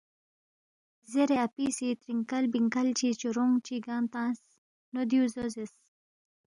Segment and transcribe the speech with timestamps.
[1.11, 4.39] زیرے اپی سی ترِنکل بِنکل چی چورونگ چی گنگ تنگس،
[4.93, 5.75] نو دیُو زو زیرس